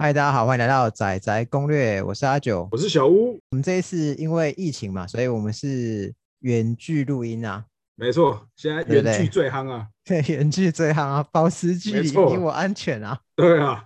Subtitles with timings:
[0.00, 2.68] 嗨，大家好，欢迎来到仔仔攻略，我是阿九。
[2.70, 7.64] 我是小屋，我们这一次因为疫情嘛，所以我们是远距录音啊。
[7.96, 13.18] 没错，现在远距最夯啊，对， 远距最夯啊，保持距离，没错比我安全啊。
[13.34, 13.82] 对啊，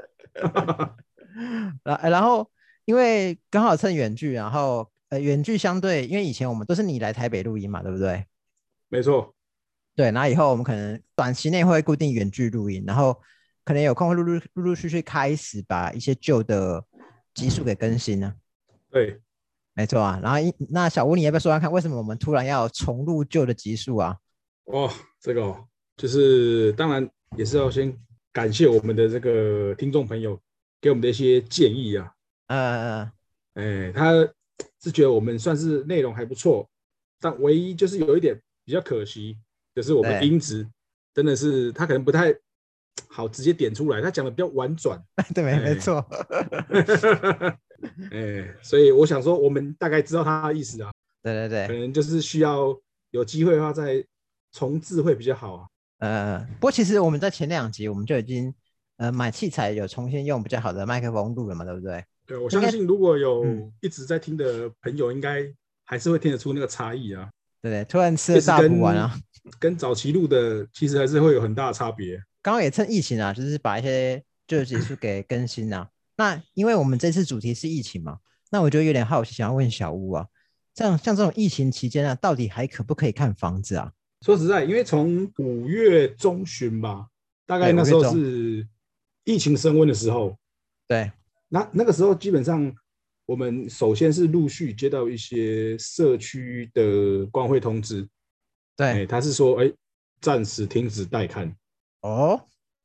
[1.82, 2.46] 然 哎然后
[2.84, 8.26] 因为刚好趁远距，然后呃远距相对，因为以前我们都是你来台北录音嘛，对不对？
[8.90, 9.34] 没错，
[9.96, 13.18] 对，然后以后我们可能短期内会固定远距录音，然后
[13.64, 16.84] 可能有空会陆陆陆陆续续开始把一些旧的
[17.34, 18.34] 集数给更新呢、
[18.90, 19.20] 对，
[19.74, 24.18] 没错啊，然后一那小吴，你要不要说说看，为什么我们突然要重录旧的集数啊？
[24.64, 27.96] 哦，这个哦，就是当然也是要先
[28.32, 30.40] 感谢我们的这个听众朋友
[30.80, 32.12] 给我们的一些建议啊，
[32.48, 33.12] 呃，
[33.54, 34.12] 哎，他
[34.80, 36.68] 是觉得我们算是内容还不错，
[37.20, 39.38] 但唯一就是有一点比较可惜，
[39.74, 40.28] 就是我们对。
[40.28, 40.68] 音质
[41.14, 42.34] 真的是他可能不太
[43.08, 45.02] 好直接点出来，他讲的比较婉转，
[45.34, 46.04] 对，没错，
[48.10, 50.90] 哎，所以我想说，我们大概知道他的意思啊。
[51.22, 52.76] 对对对，可能就是需要
[53.10, 54.04] 有机会的话再
[54.52, 55.66] 重置会比较好啊。
[55.98, 58.52] 呃，不过其实我们在前两集我们就已经
[58.96, 62.04] 呃买器材有重新用比较好的麦克风录了嘛，对不对？
[62.26, 65.46] 对，我相信如果有嗯一直在听的朋友，应该
[65.84, 67.28] 还是会听得出那个差异啊。
[67.60, 69.14] 对对，突然吃了大补丸啊！
[69.60, 72.20] 跟早期录的其实还是会有很大的差别。
[72.42, 75.88] 刚刚也趁疫情啊，就是把一些旧的集数给更新啊。
[76.16, 78.18] 那因为我们这次主题是疫情嘛，
[78.50, 80.26] 那我就有点好奇，想要问小屋啊，
[80.74, 83.92] 像像这种疫情期间啊，到底还可不可以看房子啊？
[84.20, 87.06] 说实在，因为从五月中旬吧，
[87.46, 88.66] 大概那时候是
[89.24, 90.36] 疫情升温的时候，
[90.86, 91.10] 对，
[91.48, 92.72] 那那个时候基本上
[93.24, 98.06] 我们首先是陆续接到一些社区的光会通知，
[98.76, 99.72] 哎，对，他是说，哎，
[100.20, 101.52] 暂时停止带看。
[102.02, 102.40] 哦，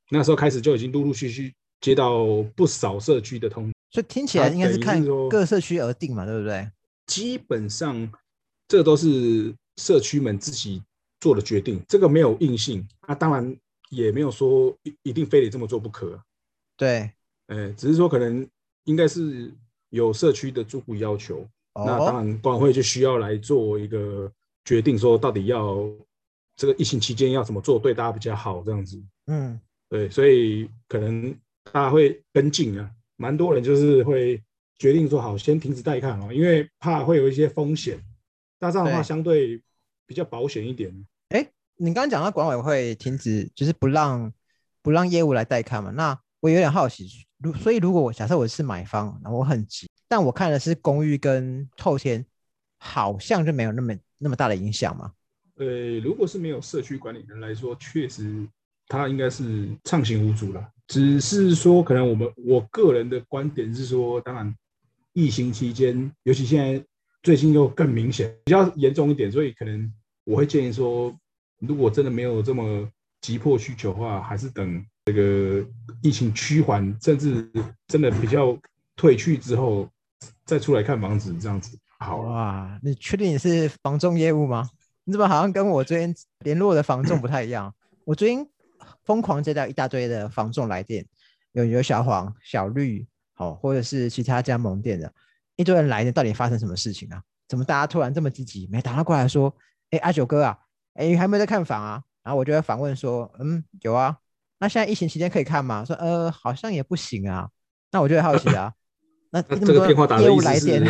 [0.09, 6.67] 那时候开始就已经陆陆续续接到不少社区的通知，所以听起来应该是看各社区而定嘛，对不对？
[7.05, 8.09] 基本上
[8.67, 10.81] 这都是社区们自己
[11.19, 13.55] 做的决定，这个没有硬性啊，当然
[13.89, 16.19] 也没有说一一定非得这么做不可，
[16.75, 17.11] 对，
[17.47, 18.47] 呃，只是说可能
[18.83, 19.51] 应该是
[19.89, 24.31] 有社区的住户要求，那当哦，然管委会就需要来做一个
[24.65, 25.89] 决定，说到底要
[26.57, 29.01] 这个疫情期间要怎么做对大家比较好，这样子。
[29.27, 29.57] 嗯，
[29.87, 31.31] 对，所以可能
[31.71, 34.43] 大家会跟进啊，蛮多人就是会
[34.79, 38.03] 决定说好，先停止带看哦，因为怕会有一些风险。
[38.59, 39.61] 那这样的话相对
[40.07, 40.91] 比较保险一点。
[41.29, 44.33] 哎，你刚刚讲到管委会停止，就是不让
[44.81, 47.07] 不让业务来代看嘛，那我有点好奇，
[47.37, 52.25] 如所以如果我假设我是买方，然后我很急，但我看的是公寓跟透天，
[52.79, 55.11] 好像就没有那么那么大的影响嘛。
[55.57, 58.47] 呃，如果是没有社区管理人来说，确实
[58.87, 60.69] 他应该是畅行无阻了。
[60.87, 64.55] 只是说，可能我们我个人的观点是说，当然
[65.13, 66.85] 疫情期间，尤其现在
[67.23, 69.91] 最近又更明显，比较严重一点，所以可能
[70.23, 71.13] 我会建议说，
[71.59, 72.87] 如果真的没有这么
[73.19, 75.65] 急迫需求的话，还是等这个
[76.01, 77.49] 疫情趋缓，甚至
[77.87, 78.57] 真的比较
[78.95, 79.89] 退去之后，
[80.45, 82.79] 再出来看房子，这样子好啊。
[82.81, 84.69] 你确定你是房仲业务吗？
[85.07, 87.73] 你怎么好像跟我最近联络的房仲不太一样？
[88.03, 88.45] 我最近
[89.05, 91.07] 疯狂接到一大堆的房仲来电，
[91.53, 95.09] 有有小黄、小绿，好、或者是其他加盟店的，
[95.55, 97.23] 一堆人来电，到底发生什么事情啊？
[97.47, 98.67] 怎么大家突然这么积极？
[98.69, 99.55] 没打到过来说，
[99.91, 100.57] 哎，阿九哥啊，
[100.95, 102.03] 哎，还没有在看房啊？
[102.21, 104.17] 然后我就会反问说，嗯，有啊。
[104.59, 105.85] 那现在疫情期间可以看吗？
[105.85, 107.47] 说，呃，好像也不行啊。
[107.93, 108.73] 那我就会好奇啊，
[109.29, 110.83] 那这个电话打的意思是。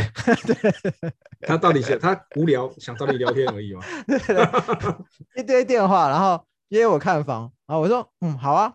[1.41, 3.81] 他到底想他无聊想找你聊天而已嘛？
[5.35, 8.73] 一堆电话，然后约我看房，然后我说嗯好啊，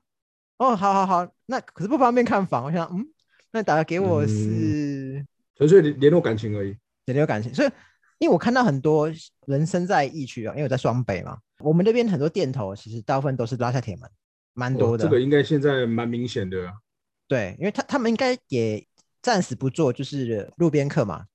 [0.58, 3.04] 哦好好好，那可是不方便看房，我想嗯，
[3.52, 5.24] 那打给我是
[5.56, 6.76] 纯粹联联络感情而已。
[7.06, 7.70] 联络感情，所以
[8.18, 9.10] 因为我看到很多
[9.46, 14.08] 人身在疫区啊，因为我在双北嘛，我们这边很多店头其实大部分都是拉下铁门，
[14.54, 16.74] 蛮多的，哦这个应该现在蛮明显的啊。
[17.26, 18.86] 对，因为他他们应该也
[19.22, 21.26] 暂时不做就是路边客嘛，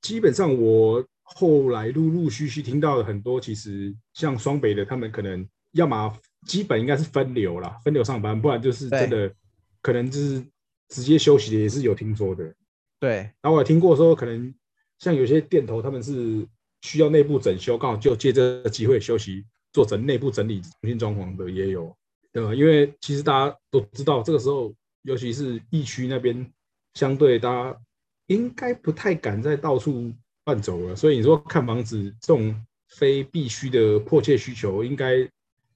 [0.00, 6.16] 基本上我后来陆陆续续听到了很多，其实像双北的，他们可能要么
[6.46, 9.32] 基本应该是分流啦，分流上班，不然就是真的
[9.80, 10.44] 可能就是
[10.88, 12.54] 直接休息的，也是有听说的。
[13.00, 14.54] 对然后我有听过说，可能
[15.00, 16.46] 像有些店头他们是
[16.82, 21.92] 需要内部整修，刚好就借这个机会休息，做整内部整理、重新装潢的也有，
[22.32, 22.54] 对吧？
[22.54, 24.72] 因为其实大家都知道，这个时候
[25.02, 26.48] 尤其是疫区那边，
[26.94, 27.80] 相对大家
[28.26, 30.12] 应该不太敢再到处
[30.44, 32.54] 乱走了，所以你说看房子这种
[32.88, 35.16] 非必须的迫切需求，应该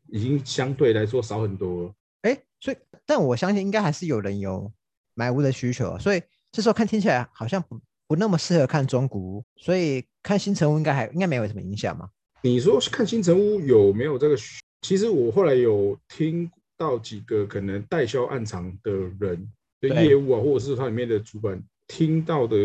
[0.09, 1.95] 已经相对来说少很多了。
[2.23, 4.73] 哎，所以但我相信应该还是有人有
[5.15, 6.23] 买屋的需求，所以
[6.53, 12.09] 这时候看听起来好像不不那么适合看中古屋，所以看新城屋应该还应该没有什么影响嘛。
[12.43, 14.61] 你说看新城屋有没有这个需？
[14.83, 19.51] 其实我后来有听到几个可能代销暗藏的人
[19.81, 22.57] 的对业务啊，或者是它里面的主管听到的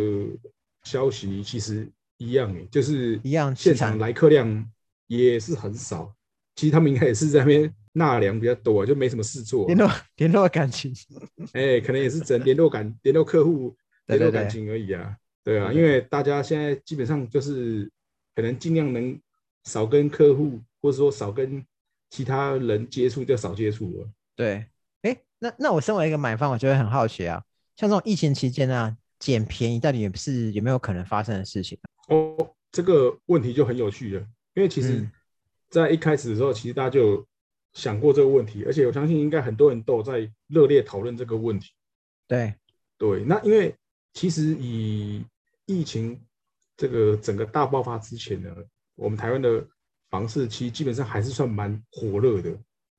[0.84, 1.88] 消息，其实
[2.18, 4.72] 一样诶，就是一样现场场来客量
[5.08, 6.14] 也是很少。
[6.56, 9.68] 其实他们应该也是在那边纳凉比较多啊，就没什么事做啊。
[9.68, 10.94] 联络联络感情，
[11.54, 13.76] 哎、可能也是只能联络感、联络客户、
[14.08, 15.16] 联络感情而已啊。
[15.44, 17.90] 对啊，因为大家现在基本上就是
[18.36, 19.20] 可能尽量能
[19.64, 21.66] 少跟客户，或者说少跟
[22.10, 24.10] 其他人接触，就少接触了。
[24.36, 24.68] 对，哎，
[25.44, 27.44] 那那我身为一个买方，我就会很好奇啊，
[27.76, 31.76] 像这种疫情期间啊，捡便宜到底是有没有可能发生的事情？
[32.10, 32.38] 哦，
[32.72, 34.22] 这个问题就很有趣了，
[34.54, 35.12] 因为其实嗯，
[35.68, 37.28] 在一开始的时候，其实大家就有
[37.74, 41.72] 想过这个问题，而且我相信应该很多人都在热烈讨论这个问题。
[42.28, 42.54] 对，
[43.00, 43.76] 对，那因为
[44.14, 45.26] 其实以
[45.66, 46.20] 疫情
[46.78, 48.56] 这个整个大爆发之前呢，
[48.94, 49.66] 我们台湾的
[50.12, 52.56] 房市其实基本上还是算蛮火热的，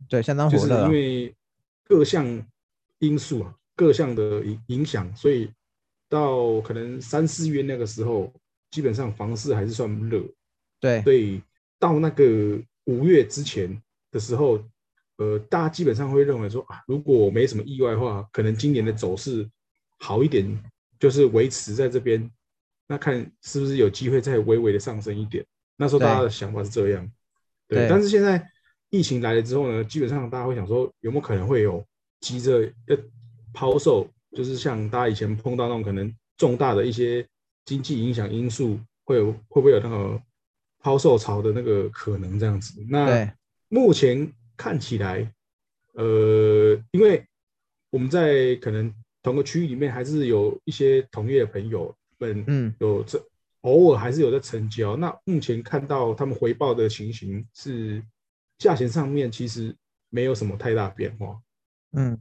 [0.09, 1.33] 对，相当就是火热啊、因为
[1.85, 2.47] 各项
[2.99, 5.51] 因素啊，各项的影影响，所以
[6.09, 8.33] 到可能三四月那个时候，
[8.71, 10.23] 基本上房市还是算热，
[10.81, 11.03] 对。
[11.03, 11.43] 所以
[11.79, 13.81] 到那个五月之前
[14.11, 14.63] 的时候，
[15.17, 19.49] 呃，大家基本上会认为说啊，如果没什么意外的话，可能今年的走势
[19.99, 20.63] 好一点，
[20.99, 22.31] 就是维持在这边，
[22.87, 25.45] 那看是不是有机会再微微的上升一点。
[25.77, 27.11] 那时候大家的想法是这样，
[27.67, 27.81] 对。
[27.81, 27.89] 对。
[27.89, 28.52] 但是现在
[28.93, 31.83] 疫情来了之后呢，基本上大家会想说，有没有可能会有
[32.21, 32.97] 急着要
[33.55, 34.07] 抛售，
[34.37, 37.27] 就是像大家以前碰到那种可能重大的一些
[37.65, 40.21] 经济影响因素，会有会不会有那个
[40.79, 42.85] 抛售潮的那个可能这样子？
[42.87, 43.35] 那
[43.71, 45.33] 目前看起来，
[45.95, 47.25] 呃，因为
[47.89, 48.93] 我们在可能
[49.23, 53.19] 同个区域里面，还是有一些同业的朋友们，嗯，有这
[53.63, 54.97] 偶尔还是有在成交。
[54.99, 58.03] 那目前看到他们回报的情形是，
[58.63, 59.75] 价钱上面其实
[60.09, 61.43] 没有什么太大变化。
[61.93, 62.17] 嗯，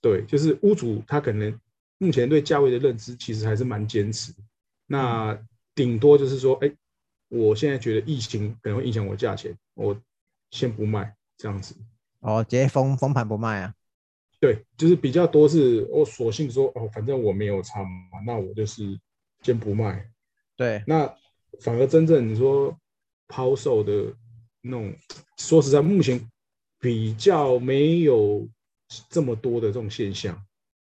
[0.00, 1.60] 对，就是屋主他可能
[1.98, 4.32] 目前对价位的认知其实还是蛮坚持。
[4.86, 5.38] 那
[5.74, 6.72] 顶多就是说，哎，
[7.28, 9.94] 我现在觉得疫情可能会影响我价钱，我
[10.50, 11.76] 先不卖这样子。
[12.20, 13.74] 哦，直接封封盘不卖啊？
[14.40, 18.98] 对，就是比较多是我索性说，哦，反正我没有差嘛，那我就是
[19.42, 20.10] 先不卖。
[20.56, 21.14] 对，那
[21.60, 22.74] 反而真正你说
[23.28, 24.14] 抛售的
[24.64, 24.94] 那种，
[25.36, 26.18] 说实在，目前
[26.80, 28.48] 比较没有
[29.10, 30.34] 这么多的这种现象，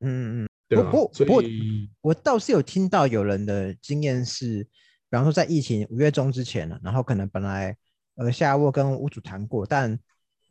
[0.00, 7.76] 嗯嗯，对吧、所以我倒是有听到有人的经验是，比方说在疫情五月中之前呢，然后可能本来
[8.14, 9.98] 呃下卧跟屋主谈过，但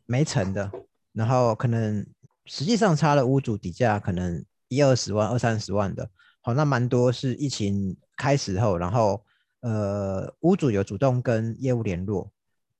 [0.06, 0.70] 没成的，
[1.12, 2.06] 然后可能
[2.44, 6.10] 实际上差了屋主底价可能一二十万、二三十万的，
[6.42, 9.24] 好，那蛮多是疫情开始后，然后
[9.60, 12.30] 呃屋主有主动跟业务联络，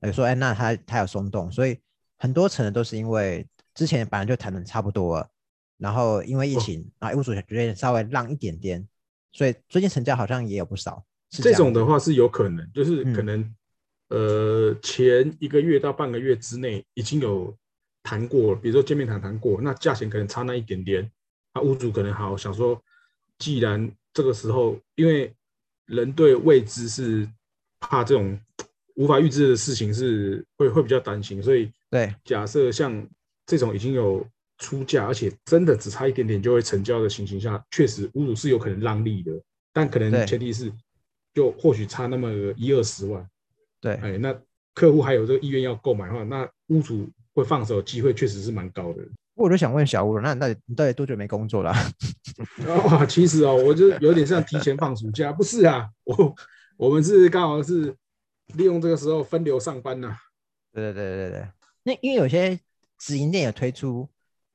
[0.06, 1.78] 有说哎那他他有松动，所以
[2.18, 5.28] 很多成的都是因为之前本来就谈的差不多了。
[5.76, 8.86] 然后因为疫哦情，然后屋主决定稍微让一点点，
[9.32, 11.04] 所以最近成交好像也有不少。
[11.30, 13.54] 是这种的话是有可能，就是可嗯能、
[14.08, 17.54] 呃前一个月到半个月之内已经有
[18.04, 21.10] 谈过，比如说见面谈谈过，那价钱可能差那一点点，
[21.52, 22.80] 那屋主可能好想说，
[23.38, 25.34] 既然这个时候，因为
[25.86, 27.28] 人对未知是
[27.80, 28.38] 怕这种
[28.94, 32.14] 无法预知的事情是会会比较担心，所以对。
[32.24, 33.06] 假设像
[33.46, 34.26] 这种已经有
[34.58, 39.32] 出价，而且真的只差一点点就会成交的情形下，确实屋主是有可能让利的，
[39.72, 40.72] 但可能前提是
[41.34, 43.26] 就或许差那么一二十万，
[43.80, 43.94] 对。
[43.94, 44.34] 哎，那
[44.74, 49.02] 客户还有这个意愿要购买的话，那屋主会放手的机会确实是蛮高的。
[49.34, 51.70] 我就想问小吴了，那你到底你到底多久没工作了？
[51.70, 51.92] 啊？
[52.68, 56.34] 哦，其实哦，我就有点像提前放暑假，不是啊，我
[56.76, 57.92] 我们是刚好是
[58.54, 60.16] 利用这个时候分流上班呐、
[60.72, 61.48] 对对对对对，
[61.82, 62.58] 那因为有些
[62.98, 64.08] 直营店有推出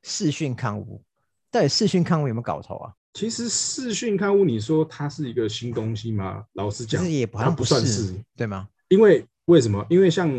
[0.04, 1.04] 视讯刊物，
[1.52, 2.94] 到底视讯刊物有没有搞头啊？
[3.14, 6.46] 其实视讯刊物，你说它是一个新东西吗？
[6.54, 7.04] 老实讲
[7.34, 8.70] 它不算是，对吗？
[8.90, 9.86] 因为为什么？
[9.90, 10.30] 因为像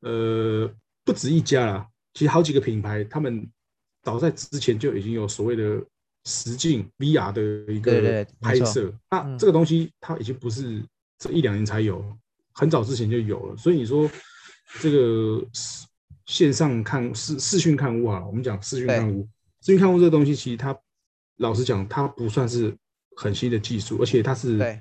[0.00, 0.70] 呃
[1.04, 3.50] 不止一家啦，其实好几个品牌，他们
[4.02, 5.82] 早在之前就已经有所谓的
[6.24, 8.92] 实境 VR 的一个拍摄。
[9.10, 10.84] 那嗯这个东西它已经不是
[11.18, 12.04] 这一两年才有，
[12.54, 13.56] 很早之前就有了。
[13.56, 14.10] 所以你说
[14.80, 15.86] 这个视
[16.26, 19.22] 线上看视视讯看屋啊，我们讲视讯对看屋，
[19.60, 20.76] 视讯看屋这个东西，其实它
[21.38, 22.74] 老实讲，它不算是
[23.16, 24.80] 很新的技术，而且它是对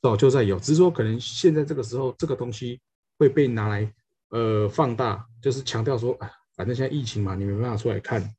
[0.00, 2.80] 早就在有，只是说可能现在这个时候这个东西
[3.18, 3.92] 会被拿来
[4.30, 8.34] 呃放大，就是强调说，啊，反正现在疫情嘛，你没办法出来看，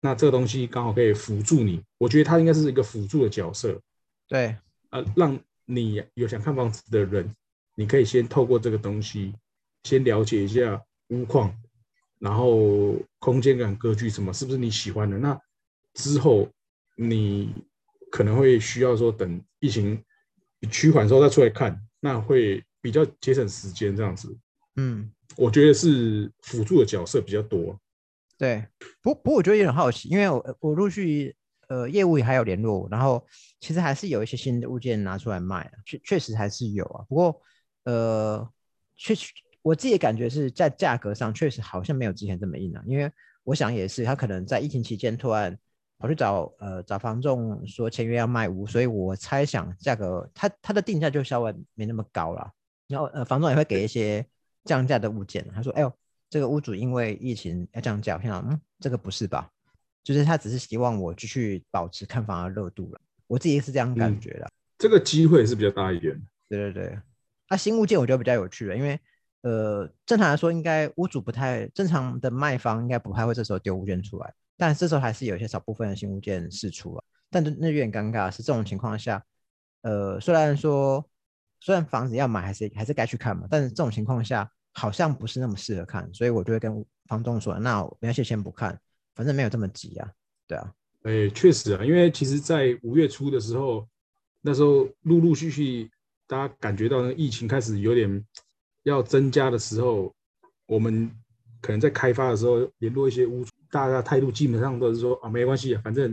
[0.00, 3.80] 那这个东西刚好可以辅助你，我觉得它应该是一个辅助的角色，
[4.28, 4.56] 对，
[4.90, 7.34] 呃，让你有想看房子的人，
[7.78, 9.32] 你可以先透过这个东西，
[9.84, 11.54] 先了解一下屋况，
[12.18, 15.16] 然后空间感、格局什么，是不是你喜欢的？
[15.16, 15.40] 那
[15.94, 16.48] 之后
[16.96, 17.54] 你
[18.10, 20.02] 可能会需要说，等疫情
[20.72, 24.36] 趋缓之后再出来看，那会比较节省时间，这样子。
[24.74, 27.78] 嗯，我觉得是辅助的角色比较多。
[28.36, 28.66] 对，
[29.00, 31.32] 不不过我觉得也很好奇，因为我我陆续
[31.68, 33.24] 呃业务也还有联络，然后
[33.60, 37.04] 其实还是有一些新的物件拿出来卖啊，确确实还是有啊。
[37.08, 37.40] 不过
[37.88, 38.48] 呃，
[38.96, 43.10] 确实我自己的感觉是在价格上确实好像没有之前这么硬了、因为
[43.44, 45.58] 我想也是，他可能在疫情期间突然
[45.98, 52.50] 跑去找呃找房仲说签约要卖屋，所以我猜想价格他他的定价就稍微没那么高了，
[52.88, 54.24] 然后呃房仲也会给一些
[54.64, 55.92] 降价的物件，他说哎呦。
[56.30, 59.48] 这个屋主因为疫情要降价，我想嗯，这个不是吧？
[60.04, 63.00] 就是他只是希望我继续保持看房的热度了。
[63.26, 64.46] 我自己是这样感觉的。
[64.76, 66.14] 这个机会是比较大一点。
[66.50, 66.98] 对对对，
[67.48, 68.98] 啊，新物件我觉得比较有趣了，因为
[69.42, 77.04] 呃，正常来说应该屋主不太正常的卖方应该不太会这时候丢物件出来，但这时候还是有一些少部分的新物件释出了。
[77.30, 79.22] 但那有点尴尬是这种情况下，
[79.82, 81.04] 呃，虽然说
[81.60, 84.50] 虽然房子要买还是还是该去看嘛，但是这种情况下。
[84.74, 88.78] 好像不是那么适合看，所以我就会跟房东说：“那没关系，先不看，
[89.16, 90.08] 反正没有这么急啊。”
[90.46, 93.88] 对啊，哎，确实啊，因为其实，在五月初的时候，
[94.40, 95.90] 那时候陆陆续续
[96.28, 98.24] 大家感觉到那疫情开始有点
[98.84, 100.14] 要增加的时候，
[100.66, 101.10] 我们
[101.60, 106.10] 可能在开发的时候联络一些屋主，大家态度基本上都是说：“啊，没关系，反正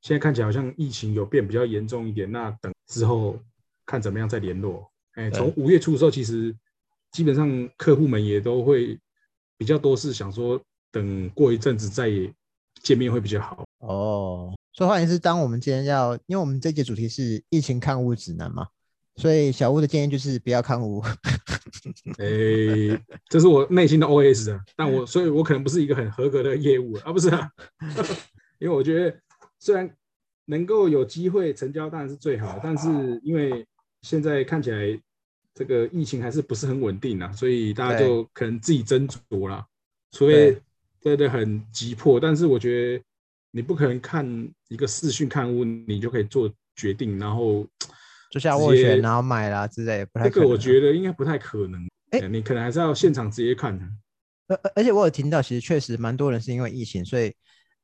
[0.00, 3.38] 现在看起来好像疫情有变比较严重一点，那等之后
[3.84, 6.56] 看怎么样再联络。”哎，从五月初的时候，其实。
[7.12, 8.98] 基本上客户们也都会
[9.56, 12.10] 比较多是想说，等过一阵子再
[12.82, 14.54] 见面会比较好哦。
[14.74, 18.66] 所以换言之，当我们今天要，因为我们这节主题是疫情看屋指南嘛，
[19.16, 21.02] 所以小屋的建议就是不要看屋。
[22.18, 22.26] 哎，
[23.28, 27.50] 这是我内心的 OS 啊，但我所以，我可能不是一个很合格的业务啊，不是啊，
[28.58, 29.16] 因为我觉得
[29.58, 29.90] 虽然
[30.46, 32.88] 能够有机会成交当然是最好，但是
[33.22, 33.66] 因为
[34.02, 35.00] 现在看起来。
[35.58, 39.66] 这个疫情还是不是很稳定啊，所以大家就可能自己斟酌啦，
[40.12, 40.54] 除非
[41.00, 42.20] 真的很急迫。
[42.20, 43.02] 但是我觉得
[43.52, 44.26] 你不可能看
[44.68, 47.66] 一个视讯看屋，你就可以做决定，然后
[48.36, 51.80] 就下斡旋然后买啦之类，不太这个我觉得应该不太可能。
[52.10, 53.84] 哎，你可能还是要现场直接看的。
[54.48, 57.34] 而而且我有听到，其实确实蛮多人是因为疫情，所以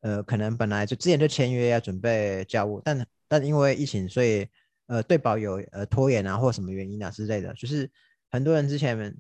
[0.03, 4.47] 呃，可能本来就之前就签约要准备交屋，但但因为疫情，所以。
[4.89, 7.91] 呃，对保有呃拖延啊，或什么原因啊之类的，就是
[8.31, 9.17] 很多人之前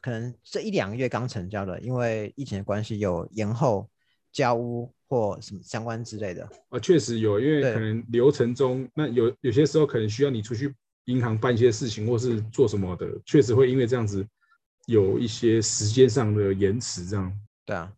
[0.00, 3.88] 可能这一两个月刚成交的，因为疫情的关系有延后
[4.32, 6.48] 交屋或什么相关之类的。
[6.70, 14.26] 啊，确实有，因为可能流程中那有有些时候可能需要你出去银行办一些事情，或是做什么的，确实会因为这样子
[14.86, 17.04] 有一些时间上的延迟。
[17.04, 17.32] 这样，
[17.66, 17.92] 对啊，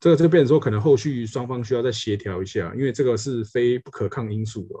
[0.00, 4.74] 这个就变成说可能后续双方需要再协调一下，因为这个是非不可抗因素的。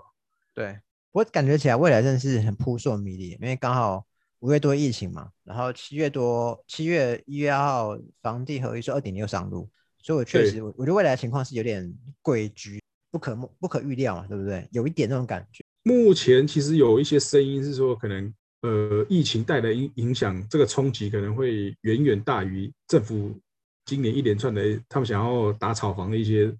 [0.52, 0.78] 对。
[1.12, 4.04] 我感觉起来未来真的是很扑朔迷离，因为刚好
[4.40, 9.66] 五月多疫情嘛，然后七月多七月一月二号房地合一是二点六上路，
[10.06, 11.82] 所以我确实我我觉得未来的情况是有点
[12.22, 12.78] 诡谲，
[13.10, 14.64] 不可不可预料嘛，对不对？
[14.70, 15.64] 有一点那种感觉。
[15.82, 18.32] 目前其实有一些声音是说，可能
[18.62, 23.36] 呃疫情带来影影响，这个冲击可能会远远大于政府
[23.84, 26.56] 今年一连串的他们想要打炒房的一些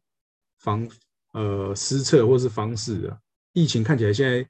[0.59, 0.89] 方
[1.33, 3.17] 呃施策或是方式啊。
[3.53, 4.45] 疫情看起来现在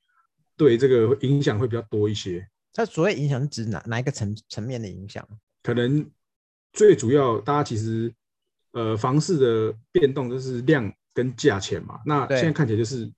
[0.56, 2.48] 对这个影响会比较多一些。
[2.72, 5.28] 它所谓影响是指哪哪一个层层面的影响？
[5.62, 6.10] 可能
[6.72, 8.10] 最主要，大家其实
[8.76, 11.98] 呃房市的变动就是量跟价钱嘛。
[12.04, 13.10] 那现在看起来就是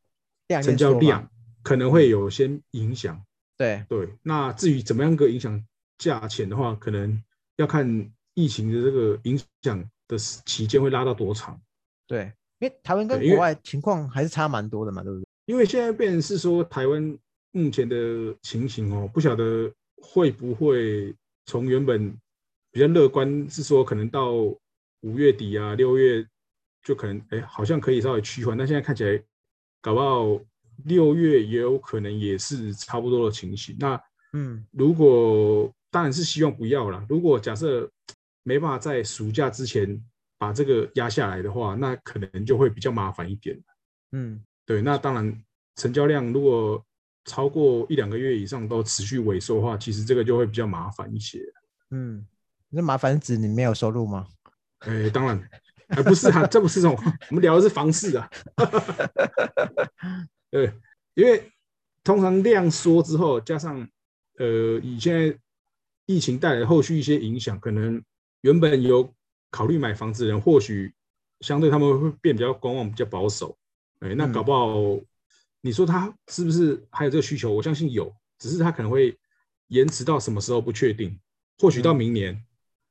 [0.62, 1.28] 成交量
[1.64, 3.20] 可能会有些影响。
[3.56, 4.08] 对对。
[4.22, 5.60] 那至于怎么样个影响
[5.98, 7.20] 价钱的话，可能
[7.56, 11.60] 要看疫情的这个影响的期间会拉到多长。
[12.06, 15.26] 对，因为台湾跟国外情况还是差蛮多的嘛，对不对？
[15.46, 17.18] 因为现在变成是说台湾
[17.50, 19.68] 目前的情形哦，不晓得
[20.00, 21.12] 会不会
[21.46, 22.16] 从原本
[22.70, 24.34] 比较乐观，是说可能到
[25.02, 26.26] 五月底啊、六月
[26.82, 28.56] 就可能哎，好像可以稍微趋缓。
[28.56, 29.22] 但现在看起来，
[29.80, 30.40] 搞不好
[30.84, 33.76] 六月也有可能也是差不多的情形。
[33.78, 34.00] 那
[34.32, 37.04] 嗯，如果当然是希望不要了。
[37.08, 37.90] 如果假设
[38.42, 40.02] 没办法在暑假之前
[40.36, 43.58] 把这个压下来的话，那可能就会比较麻烦一点。
[44.12, 44.42] 嗯。
[44.66, 45.44] 对，那当然，
[45.76, 46.84] 成交量如果
[47.24, 51.40] 超过一两个月以上都持续萎缩的话，其实这个就会比较麻烦一些。
[51.90, 52.26] 嗯，
[52.68, 54.26] 那麻烦指你没有收入吗？
[54.80, 55.36] 哎，当然，
[55.88, 56.96] 啊，不是啊，这不是这种，
[57.30, 58.30] 我们聊的是房市啊。
[60.50, 60.72] 对，
[61.14, 61.50] 因为
[62.04, 63.86] 通常量缩之后，加上
[64.38, 65.38] 呃，以现在
[66.06, 68.02] 疫情带来的后续一些影响，可能
[68.42, 69.12] 原本有
[69.50, 70.94] 考虑买房子的人，或许
[71.40, 73.56] 相对他们会变比较观望、比较保守。
[74.00, 74.76] 哎，那搞不好
[75.60, 77.52] 你说他是不是还有这个需求？
[77.52, 79.18] 我相信有，只是他可能会
[79.66, 81.18] 延迟到什么时候不确定，
[81.58, 82.44] 或许到明年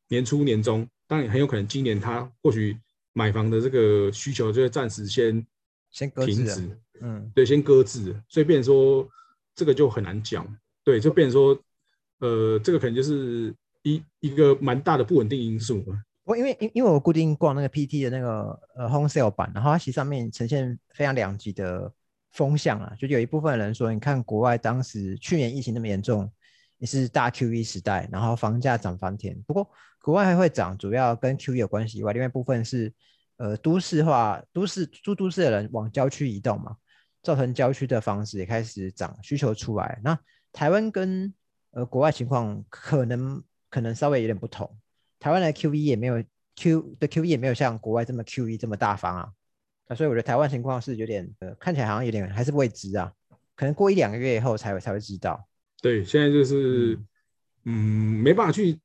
[0.09, 2.77] 年初、年中，当然很有可能今年他或许
[3.13, 5.45] 买房的这个需求就会暂时先
[5.89, 6.45] 先搁停。
[6.45, 6.77] 止。
[6.99, 9.07] 嗯，对，先搁置，所以变成说
[9.53, 10.43] 这个就很难讲，
[10.83, 11.55] 对，就变成说，
[12.17, 16.01] 呃，这个可能就是一一个蛮大的不稳定因素嘛。
[16.23, 21.93] 我因为因因为我固定逛那个 PT 的那个呃 home sale 版，然后它其实上面呈现非常两极的
[22.31, 26.27] 风向啊，就有一部分人说，你看国外当时去年疫情那么严重，
[26.77, 29.35] 也是大 QE 时代，然后房价涨翻天。
[29.47, 29.69] 不过
[30.01, 32.93] 国外还会涨，主要跟 QE 有关系以外，另外一部分是
[33.37, 36.75] 呃都市化，都市住都市的人往郊区移动嘛，
[37.21, 39.99] 造成郊区的房子也开始涨，需求出来。
[40.03, 40.17] 那
[40.53, 41.33] 台湾跟
[41.71, 44.77] 呃国外情况可能可能稍微有点不同。
[45.19, 46.23] 台湾的 QE 也没有
[46.55, 49.29] Q 的 QE 也没有像国外这么 QE 这么大方啊，
[49.87, 53.11] 啊，所以我觉得台湾情况是有点呃，看起来好像有点还是未知啊，
[53.55, 55.43] 可能过一两个月以后才会才会知道。
[55.81, 56.97] 对，现在就是
[57.65, 58.77] 嗯，没办法去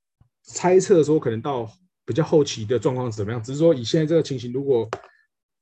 [0.42, 1.68] 猜测说可能到
[2.04, 4.88] 比较后期的状况是怎么样，只是说以现在这个情形，如果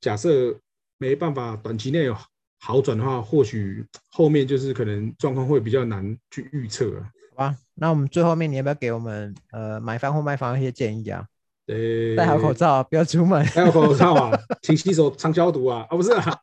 [0.01, 0.59] 假设
[0.99, 2.17] 没办法短期内有
[2.59, 7.11] 好转的话，或许后面就是可能状况会比较难去预测啊。
[7.31, 11.25] 好吧，那我们最后面你要不要给我们呃买房或卖房一些建议啊？
[11.67, 13.47] 对，戴好口罩，不要出门。
[13.55, 16.39] 戴好口罩啊， 勤洗手，常消毒啊，啊不是啊，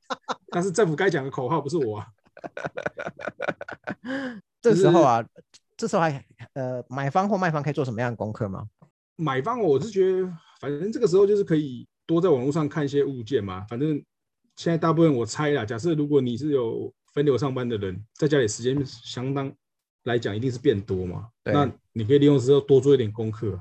[0.50, 2.08] 但是政府该讲的口号不是我啊。
[4.74, 5.25] 这时候啊，
[5.75, 8.67] 这时候还呃买方或卖方可以做什么样的功课吗？
[9.15, 13.65] 买方我是觉得，反正这个时候就是可以多在网络上看一些物件嘛。
[13.69, 13.95] 反正
[14.56, 19.51] 现在大部分我猜啦，假设如果你是有分流上班的人，在家里时间相当
[20.03, 21.30] 来讲一定是变多嘛。
[21.43, 23.60] 那你可以利用之后多做一点功课。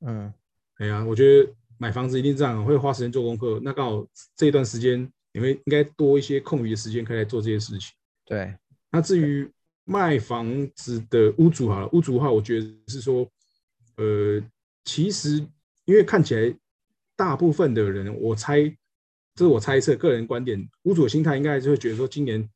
[0.00, 0.32] 嗯，
[0.78, 3.60] 哎呀，我觉得买房子一定这样，会花时间做功课。
[3.62, 7.92] 那刚好这一段时间，你会应该多一些空余的时间可以来做这些事情。
[8.24, 8.56] 对，
[8.90, 9.48] 那至于
[9.86, 13.26] 卖房子的屋主好了，屋主的话，我觉得是说，
[13.96, 14.42] 呃，
[14.84, 15.38] 其实
[15.84, 16.54] 因为看起来
[17.16, 18.60] 大部分的人，我猜
[19.34, 22.46] 这是我猜测个人观点，屋主的心态应该就会觉得说，今年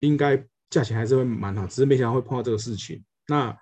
[0.00, 0.36] 应该
[0.70, 3.02] 价钱还是会蛮好，只是没想到会碰到这个事情。
[3.26, 3.56] 那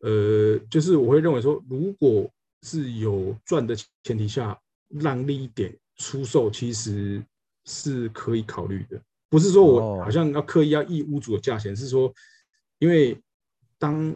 [0.00, 2.28] 呃，就是我会认为说，如果
[2.62, 7.22] 是有赚的前提下，让利一点出售，其实
[7.66, 9.00] 是可以考虑的。
[9.28, 12.12] 不是说我哦好像要刻意要议屋主的价钱，是说，
[12.78, 13.18] 因为
[13.78, 14.14] 当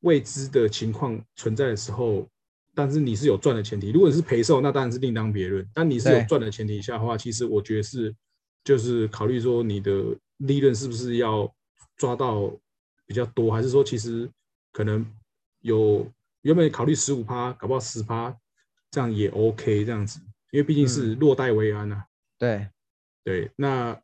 [0.00, 2.28] 未知的情况存在的时候，
[2.74, 5.66] 但是你是有赚的前提，如果你是赔售，那当然是另当别论。
[5.72, 8.14] 但你是有赚的前提下的话，其实我觉得是
[8.62, 10.04] 就是考虑说你的
[10.38, 11.52] 利润是不是要
[11.96, 12.52] 抓到
[13.06, 14.30] 比较多，还是说其实
[14.72, 15.04] 可能
[15.60, 16.06] 有
[16.42, 18.36] 原本考虑十五趴，搞不好十趴，
[18.90, 22.06] 这样也 OK 这样子，因为毕竟是落袋为安啊。
[22.38, 22.68] 对，
[23.24, 23.98] 对，那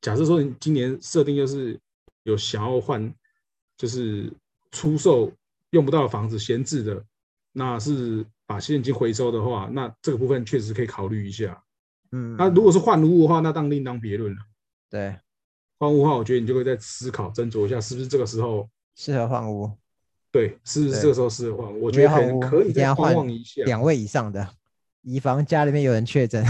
[0.00, 1.78] 假设说你今年设定就是
[2.22, 3.12] 有想要换，
[3.82, 4.32] 就是
[4.70, 5.32] 出售
[5.70, 7.04] 用不到的房子闲置的，
[7.50, 11.60] 那是把现金回收的话，那这个部分确实可以考虑一下。
[12.12, 14.38] 嗯，那如果是换屋的话，那当另当别论了。
[14.88, 15.16] 对
[15.80, 19.68] 换屋的话，我觉得你就会在思考斟酌一下，是不是这个时候适合换屋，
[20.30, 21.80] 对，是不是这个时候适合换屋？
[21.80, 24.48] 我我觉得可能可以再换观望一下，两位以上的，
[25.00, 26.44] 以防家里面有人确诊，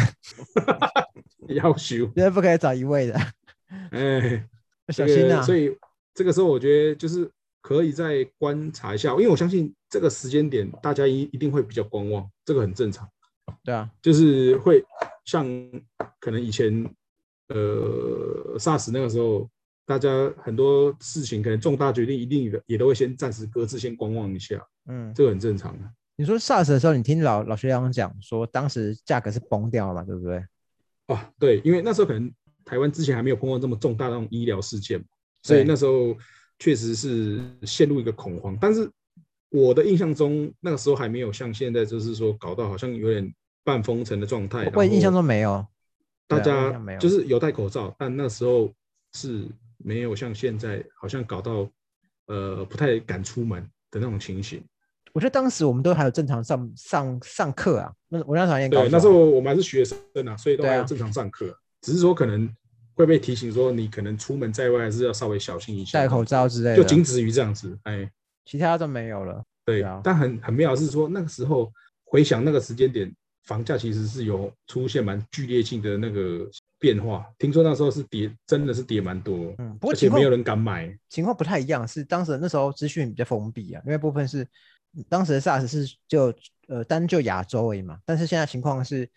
[1.49, 3.19] 要求，绝对不可以找一位的，
[3.93, 4.47] 哎。
[4.89, 5.41] 小心啊。
[5.41, 5.75] 所以
[6.15, 13.09] 这个时候我觉得就是可以再观察一下，因为我相信这个时间点大家一一定会比较观望，这个很正常。
[13.65, 14.85] 对啊，就是会
[15.25, 15.47] 像
[16.21, 16.85] 可能以前
[17.49, 19.49] 呃 SARS 那个时候，
[19.85, 25.91] 大家很多事情可能重大决定一定的也都会先暂时搁置，先观望一下，嗯，这个很正常的。
[26.17, 30.45] 你说 SARS 的时候，你听老老学长讲说，当时价格是崩掉了嘛，对不对？
[31.09, 32.33] 哦，对，因为那时候可能
[32.65, 35.05] 台湾之前还没有碰到这么重大的那种医疗事件，
[35.43, 36.17] 所以那时候
[36.59, 38.57] 确实是陷入一个恐慌。
[38.61, 38.91] 但是
[39.51, 44.71] 我的印象中，那个时候还没有像现在，就是说搞到好像有点半封城的状态。
[44.75, 45.67] 我印象中没有，
[46.27, 48.73] 大家就是有戴口罩，但那时候
[49.13, 51.69] 是没有像现在好像搞到
[52.27, 54.65] 呃不太敢出门的那种情形。
[55.13, 62.49] 我觉得当时我们都还有正常上上上课啊，那我那时候也对，那时候我们还是学生啊，所以都还有正常上课，只是说可能
[62.95, 67.79] 会被提醒说你可能出门在外还是要稍微小心一下，戴口罩之类的，就仅止于这样子。
[67.85, 68.11] 哎，
[68.45, 69.43] 其他都没有了。
[69.65, 71.73] 对，对啊但很很妙是说那个时候
[72.05, 77.25] 回想那个时间点，房价其实是有出现蛮剧烈性的那个变化。
[77.39, 80.93] 听说那时候是跌，真的是跌蛮多，嗯，不过而且没有人敢买。
[81.09, 84.47] 情况不太一样，是当时那时候资讯比较封闭啊，因为部分是
[85.09, 86.35] 当时的 SARS 是就
[86.69, 89.09] 呃单就亚洲而已嘛，但是现在情况是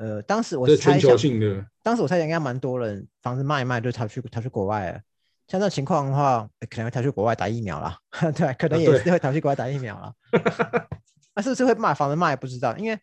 [0.00, 5.00] 呃当时我是猜想，性的，当时我猜想应该蛮多人房子卖一卖就逃去逃去国外了。
[5.46, 7.98] 像这种情况的话，呃可能会逃去国外打疫苗啦，
[8.34, 10.14] 对，可能也是会逃去国外打疫苗啦。
[11.34, 12.98] 那、 是不是会卖房子卖不知道，因为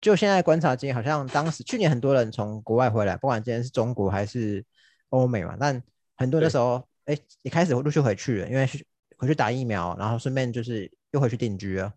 [0.00, 4.64] 就现在观察经验，好像当时去年很多人从国外回来，不管今天是中国还是
[5.10, 5.82] 欧美嘛，但
[6.16, 8.86] 很多人那时候哎也开始陆续回去了，因为去
[9.18, 11.92] 回去打疫苗，然后顺便就是又回去定居了。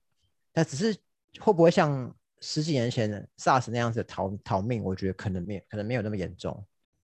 [0.51, 0.93] 但只是
[1.39, 4.83] 会不会像十几年前的 SARS 那样子逃逃命？
[4.83, 6.65] 我觉得可能没有，可能没有那么严重。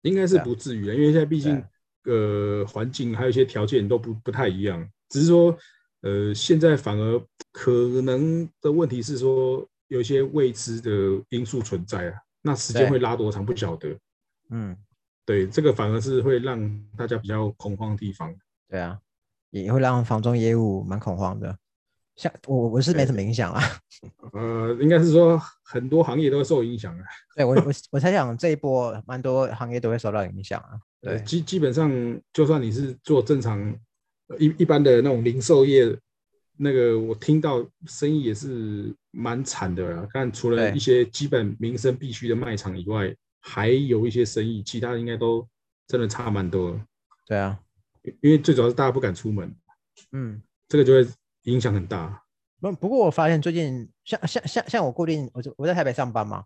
[0.02, 1.64] 应该是不至于的，因为现在毕竟
[2.06, 5.58] 呃环境还有一些条件都不不太一样，只是说
[6.02, 13.98] 呃现在反而可能的问题是说有一些未知的因素存在啊，那时间会拉多长不晓得。
[14.50, 14.78] 嗯，
[15.26, 18.34] 对，这个反而是会让大家比较恐慌的地方。
[18.70, 18.98] 对啊，
[19.50, 21.58] 也会让房中业务蛮恐慌的。
[22.18, 23.62] 像我我是没什么影响啊，
[24.34, 27.04] 呃，应该是说很多行业都会受影响啊。
[27.38, 30.70] 对我我我猜想这一波蛮多行业都会受到影响啊。
[31.02, 31.90] 呃对，基基本上，
[32.34, 33.60] 就算你是做正常
[34.30, 35.96] 呃一一般的那种零售业，
[36.58, 40.08] 那个我听到生意也是蛮惨的啦。
[40.12, 45.48] 但除了一些基本民生必须的卖场以外，还有一些生意，其他的应该都
[45.88, 46.80] 真的差蛮多的。
[47.28, 47.60] 对啊，
[48.02, 49.56] 因因为最主要是大家不敢出门，
[50.14, 51.08] 嗯，这个就会
[51.48, 52.24] 影响很大。
[52.60, 56.44] 不不过我发现最近像像像像我固定我就我在台北上班嘛，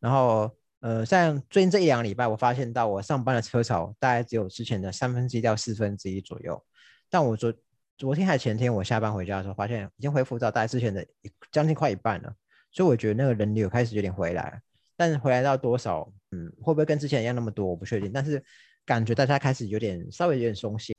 [0.00, 6.60] 然后呃像最近这一两个礼拜，我发现到我上班的车潮大概只有之前的三分之一到四分之一左右，
[7.08, 7.52] 但我昨
[7.96, 12.34] 昨天还前天我下班回家的时候，发现已经恢复到大概之前的一将近快一半了，
[12.72, 14.60] 所以我觉得那个人流开始有点回来，
[14.96, 18.42] 但是回来到多少，嗯，会不会跟之前一样那么多，我不确定，但是
[18.84, 20.92] 感觉大家开始有点稍微有点松懈，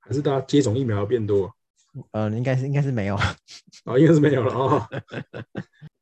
[0.00, 1.50] 还是大家接种疫苗变多
[2.12, 3.16] 嗯、应该是应该是没有。
[3.16, 3.36] 啊？
[3.98, 4.88] 应该是没有了 哦。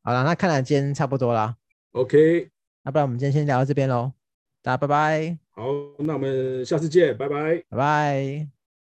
[0.02, 1.56] 好了，那看来今天差不多啦。
[1.92, 2.50] OK，
[2.82, 4.12] 那不然我们今天先聊到这边喽，
[4.62, 5.64] 大家拜拜，好，
[5.98, 7.62] 那我们下次见，拜拜。
[7.68, 8.61] 拜拜。